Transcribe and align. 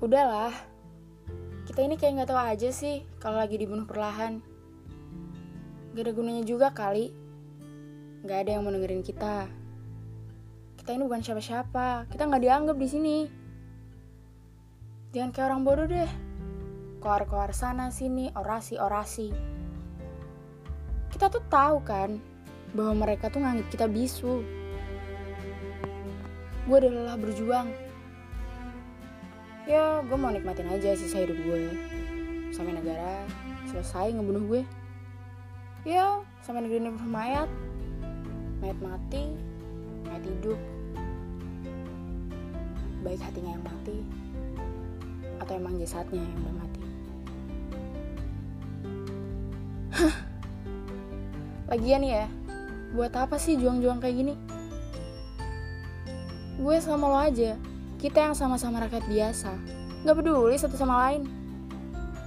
Udahlah, 0.00 0.48
kita 1.68 1.84
ini 1.84 2.00
kayak 2.00 2.24
nggak 2.24 2.30
tahu 2.32 2.40
aja 2.40 2.72
sih 2.72 3.04
kalau 3.20 3.36
lagi 3.36 3.60
dibunuh 3.60 3.84
perlahan. 3.84 4.40
Gak 5.92 6.08
ada 6.08 6.12
gunanya 6.16 6.40
juga 6.48 6.72
kali. 6.72 7.12
Gak 8.24 8.48
ada 8.48 8.56
yang 8.56 8.64
mau 8.64 8.72
dengerin 8.72 9.04
kita. 9.04 9.44
Kita 10.80 10.96
ini 10.96 11.04
bukan 11.04 11.20
siapa-siapa. 11.20 12.08
Kita 12.08 12.32
nggak 12.32 12.40
dianggap 12.40 12.76
di 12.80 12.88
sini. 12.88 13.18
Jangan 15.12 15.36
kayak 15.36 15.46
orang 15.52 15.62
bodoh 15.68 15.84
deh. 15.84 16.08
Koar-koar 17.04 17.52
sana 17.52 17.92
sini, 17.92 18.32
orasi-orasi. 18.32 19.28
Kita 21.12 21.28
tuh 21.28 21.44
tahu 21.52 21.76
kan 21.84 22.16
bahwa 22.72 23.04
mereka 23.04 23.28
tuh 23.28 23.44
nganggap 23.44 23.68
kita 23.68 23.84
bisu. 23.84 24.40
Gue 26.64 26.76
udah 26.80 26.88
lelah 26.88 27.20
berjuang. 27.20 27.89
Ya, 29.68 30.00
gue 30.00 30.16
mau 30.16 30.32
nikmatin 30.32 30.68
aja 30.72 30.96
sisa 30.96 31.24
hidup 31.24 31.36
gue. 31.40 31.72
Sampai 32.54 32.72
negara 32.76 33.24
selesai 33.68 34.16
ngebunuh 34.16 34.44
gue. 34.48 34.62
Ya, 35.84 36.20
sampai 36.44 36.64
negeri 36.64 36.84
ini 36.84 36.90
mayat. 37.08 37.48
Mayat 38.60 38.78
mati, 38.80 39.36
mayat 40.08 40.24
hidup. 40.24 40.60
Baik 43.00 43.16
hatinya 43.24 43.56
yang 43.56 43.64
mati, 43.64 44.04
atau 45.40 45.56
emang 45.56 45.80
jasadnya 45.80 46.20
yang 46.20 46.36
udah 46.44 46.54
mati. 46.60 46.82
Lagian 51.72 52.04
ya, 52.04 52.28
buat 52.92 53.16
apa 53.16 53.40
sih 53.40 53.56
juang-juang 53.56 54.04
kayak 54.04 54.16
gini? 54.20 54.34
Gue 56.60 56.76
sama 56.76 57.08
lo 57.08 57.16
aja, 57.16 57.56
kita 58.00 58.24
yang 58.24 58.32
sama-sama 58.32 58.80
rakyat 58.88 59.04
biasa, 59.04 59.52
gak 60.08 60.16
peduli 60.16 60.56
satu 60.56 60.72
sama 60.80 61.04
lain. 61.04 61.28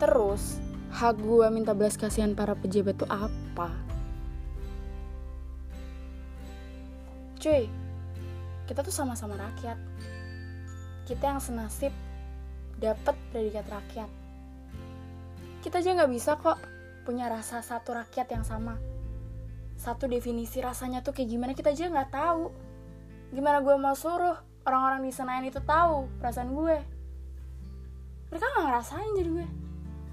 Terus, 0.00 0.56
hak 0.96 1.20
gue 1.20 1.46
minta 1.52 1.76
belas 1.76 2.00
kasihan 2.00 2.32
para 2.32 2.56
pejabat 2.56 2.96
tuh 2.96 3.10
apa? 3.12 3.68
Cuy, 7.36 7.68
kita 8.64 8.80
tuh 8.80 8.96
sama-sama 8.96 9.36
rakyat. 9.36 9.76
Kita 11.04 11.36
yang 11.36 11.40
senasib 11.44 11.92
dapat 12.80 13.12
predikat 13.28 13.68
rakyat. 13.68 14.08
Kita 15.60 15.84
aja 15.84 16.00
nggak 16.00 16.12
bisa 16.16 16.40
kok 16.40 16.56
punya 17.04 17.28
rasa 17.28 17.60
satu 17.60 17.92
rakyat 17.92 18.32
yang 18.32 18.44
sama. 18.44 18.80
Satu 19.76 20.08
definisi 20.08 20.64
rasanya 20.64 21.04
tuh 21.04 21.12
kayak 21.12 21.28
gimana 21.28 21.52
kita 21.52 21.76
aja 21.76 21.92
nggak 21.92 22.08
tahu. 22.08 22.48
Gimana 23.36 23.60
gue 23.60 23.76
mau 23.76 23.92
suruh 23.92 24.47
orang-orang 24.68 25.00
di 25.04 25.12
Senayan 25.12 25.48
itu 25.48 25.60
tahu 25.64 26.06
perasaan 26.20 26.52
gue? 26.52 26.76
Mereka 28.28 28.44
nggak 28.44 28.64
ngerasain 28.68 29.12
jadi 29.16 29.30
gue. 29.32 29.48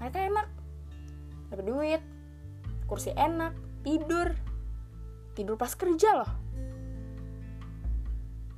Mereka 0.00 0.18
enak, 0.32 0.48
dapat 1.52 1.64
duit, 1.68 2.02
kursi 2.88 3.12
enak, 3.12 3.52
tidur, 3.84 4.32
tidur 5.36 5.54
pas 5.60 5.72
kerja 5.76 6.24
loh. 6.24 6.32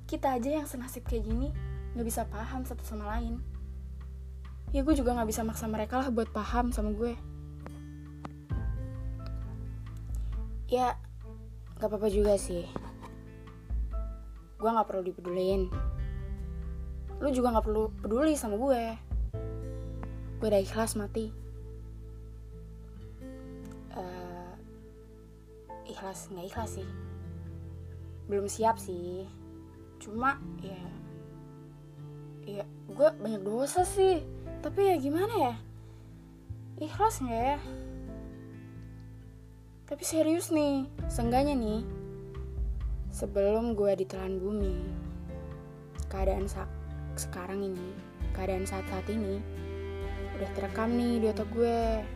Kita 0.06 0.38
aja 0.38 0.62
yang 0.62 0.66
senasib 0.70 1.04
kayak 1.04 1.26
gini 1.26 1.50
nggak 1.98 2.06
bisa 2.14 2.22
paham 2.30 2.62
satu 2.62 2.86
sama 2.86 3.10
lain 3.16 3.42
ya 4.70 4.84
gue 4.84 4.94
juga 4.94 5.16
nggak 5.16 5.28
bisa 5.34 5.42
maksa 5.44 5.64
mereka 5.64 5.98
lah 5.98 6.12
buat 6.12 6.28
paham 6.28 6.69
sama 6.70 6.92
gue 6.92 7.16
ya 10.69 10.92
nggak 11.80 11.88
apa-apa 11.88 12.08
juga 12.12 12.36
sih 12.36 12.69
gue 14.58 14.68
nggak 14.68 14.88
perlu 14.90 15.02
dipedulin. 15.06 15.62
Lu 17.22 17.28
juga 17.30 17.54
nggak 17.54 17.66
perlu 17.66 17.90
peduli 18.02 18.34
sama 18.34 18.58
gue 18.58 19.08
gue 20.38 20.46
udah 20.46 20.62
ikhlas 20.62 20.94
mati. 20.94 21.34
Uh, 23.91 24.54
ikhlas 25.82 26.30
nggak 26.30 26.47
ikhlas 26.47 26.78
sih. 26.78 26.88
Belum 28.30 28.47
siap 28.47 28.78
sih. 28.78 29.26
Cuma 29.98 30.38
ya 30.62 30.78
ya 32.47 32.64
gue 32.86 33.08
banyak 33.18 33.42
dosa 33.42 33.82
sih. 33.82 34.22
Tapi 34.62 34.94
ya 34.94 34.97
gimana 35.02 35.34
ya? 35.34 35.54
Ikhlas 36.78 37.18
nggak 37.18 37.42
ya? 37.42 37.58
Tapi 39.91 40.04
serius 40.06 40.54
nih 40.54 40.86
sengganya 41.10 41.58
nih 41.58 41.82
sebelum 43.18 43.74
gue 43.74 43.98
ditelan 43.98 44.38
bumi. 44.38 44.78
Keadaan 46.06 46.46
saat 46.46 46.70
sekarang 47.18 47.66
ini 47.66 47.90
keadaan 48.30 48.62
saat-saat 48.62 49.10
ini 49.10 49.42
udah 50.38 50.50
terekam 50.54 50.94
nih 50.94 51.18
di 51.18 51.26
otak 51.26 51.50
gue. 51.50 52.06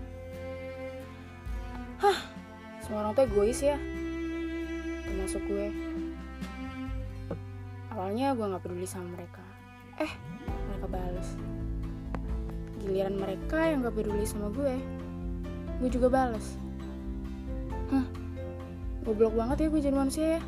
Hah 1.98 2.18
semua 2.78 3.02
orang 3.02 3.18
tuh 3.18 3.26
egois 3.26 3.58
ya 3.58 3.74
termasuk 5.02 5.42
gue. 5.50 5.74
Awalnya 7.90 8.38
gue 8.38 8.46
nggak 8.46 8.62
peduli 8.62 8.86
sama 8.86 9.10
mereka. 9.18 9.42
Eh 9.98 10.12
mereka 10.70 10.86
balas 10.86 11.28
giliran 12.82 13.14
mereka 13.14 13.70
yang 13.70 13.86
gak 13.86 13.94
peduli 13.94 14.26
sama 14.26 14.50
gue 14.50 14.74
gue 15.78 15.90
juga 15.90 16.10
balas 16.10 16.58
hah 17.94 18.06
goblok 19.06 19.34
banget 19.38 19.66
ya 19.66 19.68
gue 19.70 19.80
jadi 19.82 19.94
manusia 19.94 20.26
ya 20.38 20.42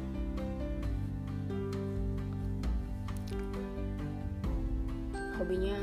hobinya 5.39 5.75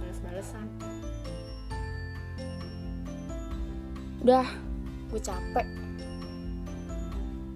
balas-balesan 0.00 0.66
udah 4.20 4.44
gue 5.10 5.20
capek. 5.20 5.66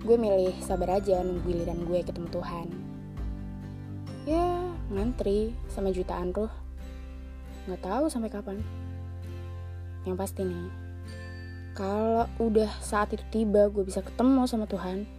Gue 0.04 0.16
milih 0.20 0.52
sabar 0.60 1.00
aja 1.00 1.20
nunggu 1.20 1.44
giliran 1.48 1.80
gue 1.84 2.00
ketemu 2.04 2.28
Tuhan. 2.32 2.68
Ya 4.24 4.72
ngantri 4.88 5.52
sama 5.68 5.92
jutaan 5.92 6.32
ruh. 6.32 6.52
Nggak 7.68 7.80
tahu 7.84 8.04
sampai 8.08 8.32
kapan. 8.32 8.64
Yang 10.08 10.16
pasti 10.16 10.40
nih 10.44 10.68
kalau 11.76 12.30
udah 12.38 12.70
saat 12.80 13.12
itu 13.12 13.24
tiba 13.34 13.66
gue 13.68 13.82
bisa 13.82 13.98
ketemu 13.98 14.46
sama 14.46 14.70
Tuhan 14.70 15.10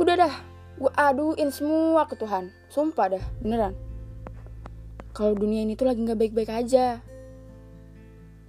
udah 0.00 0.14
dah 0.16 0.34
gue 0.80 0.88
aduin 0.96 1.52
semua 1.52 2.08
ke 2.08 2.16
Tuhan. 2.16 2.48
Sumpah 2.72 3.12
dah 3.12 3.24
beneran 3.44 3.76
kalau 5.12 5.36
dunia 5.36 5.60
ini 5.68 5.76
tuh 5.76 5.84
lagi 5.84 6.00
nggak 6.00 6.16
baik-baik 6.16 6.50
aja. 6.50 7.04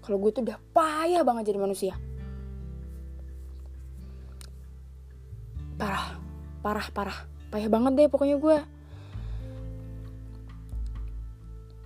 Kalau 0.03 0.19
gue 0.19 0.31
tuh 0.31 0.43
udah 0.47 0.59
payah 0.71 1.23
banget 1.23 1.51
jadi 1.51 1.59
manusia. 1.59 1.95
Parah 5.75 6.15
parah 6.63 6.87
parah. 6.95 7.19
Payah 7.51 7.67
banget 7.67 7.91
deh 7.99 8.07
pokoknya 8.07 8.39
gue. 8.39 8.57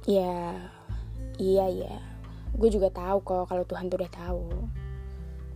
Ya 0.08 0.54
iya 1.38 1.66
ya 1.68 1.96
gue 2.58 2.70
juga 2.74 2.90
tahu 2.90 3.22
kok 3.22 3.50
kalau 3.50 3.66
Tuhan 3.66 3.90
tuh 3.90 3.98
udah 3.98 4.14
tahu. 4.14 4.46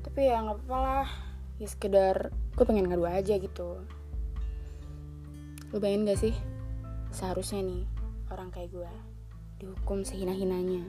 Tapi 0.01 0.19
ya 0.25 0.41
nggak 0.41 0.65
apa-apa 0.65 0.77
lah. 0.81 1.09
Ya 1.61 1.69
sekedar 1.69 2.33
gue 2.57 2.65
pengen 2.65 2.89
ngadu 2.89 3.05
aja 3.05 3.37
gitu. 3.37 3.85
Lo 5.69 5.77
bayangin 5.77 6.09
gak 6.09 6.19
sih? 6.19 6.35
Seharusnya 7.13 7.63
nih 7.63 8.00
orang 8.31 8.49
kayak 8.49 8.71
gue. 8.71 8.91
Dihukum 9.61 10.01
sehina-hinanya. 10.07 10.83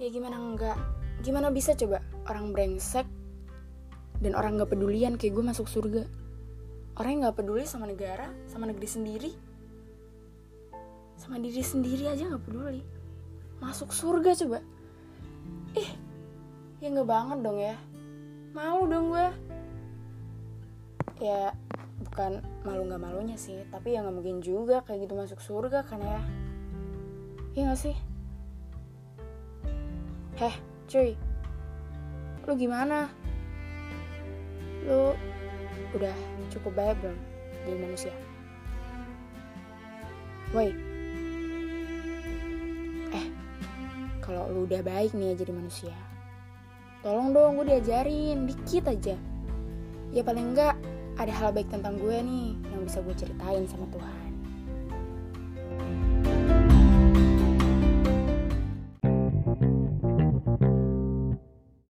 Ya 0.00 0.08
gimana 0.10 0.36
enggak? 0.36 0.76
Gimana 1.20 1.52
bisa 1.52 1.76
coba? 1.76 2.00
Orang 2.24 2.56
brengsek 2.56 3.04
dan 4.20 4.32
orang 4.36 4.60
nggak 4.60 4.72
pedulian 4.76 5.16
kayak 5.16 5.36
gue 5.36 5.44
masuk 5.44 5.68
surga. 5.68 6.04
Orang 7.00 7.10
yang 7.16 7.20
nggak 7.28 7.38
peduli 7.40 7.64
sama 7.64 7.88
negara 7.88 8.28
sama 8.48 8.68
negeri 8.68 8.88
sendiri. 8.88 9.30
Sama 11.16 11.36
diri 11.40 11.60
sendiri 11.60 12.08
aja 12.08 12.28
nggak 12.28 12.44
peduli. 12.44 12.82
Masuk 13.60 13.92
surga 13.92 14.36
coba. 14.44 14.60
Ih 15.76 15.90
ya 16.80 16.88
nggak 16.92 17.08
banget 17.08 17.38
dong 17.44 17.58
ya. 17.60 17.76
Malu 18.56 18.84
dong 18.88 19.06
gue. 19.12 19.28
Ya 21.20 21.52
bukan 22.00 22.40
malu 22.64 22.88
nggak 22.88 23.02
malunya 23.02 23.36
sih 23.36 23.60
tapi 23.68 23.92
ya 23.92 24.00
nggak 24.00 24.16
mungkin 24.16 24.38
juga 24.40 24.80
kayak 24.84 25.08
gitu 25.08 25.14
masuk 25.16 25.40
surga 25.40 25.84
kan 25.84 26.00
ya. 26.00 26.20
Iya 27.56 27.62
nggak 27.70 27.80
sih? 27.80 27.96
Heh 30.40 30.54
cuy. 30.88 31.10
Lu 32.48 32.52
gimana? 32.56 33.12
Lu 34.88 35.12
udah 35.94 36.16
cukup 36.48 36.72
baik 36.72 36.96
belum 37.04 37.18
jadi 37.68 37.78
manusia? 37.78 38.14
Woi. 40.56 40.72
Eh 43.12 43.26
kalau 44.24 44.48
lu 44.48 44.64
udah 44.64 44.80
baik 44.80 45.12
nih 45.12 45.36
ya 45.36 45.44
jadi 45.44 45.52
manusia 45.52 45.94
tolong 47.00 47.32
dong 47.32 47.56
gue 47.60 47.66
diajarin 47.76 48.44
dikit 48.44 48.84
aja. 48.88 49.16
Ya 50.10 50.22
paling 50.26 50.52
enggak 50.52 50.76
ada 51.20 51.36
hal 51.36 51.52
baik 51.52 51.68
tentang 51.68 52.00
gue 52.00 52.16
nih 52.16 52.56
yang 52.72 52.80
bisa 52.88 53.04
gue 53.04 53.12
ceritain 53.12 53.68
sama 53.68 53.84
Tuhan 53.92 54.29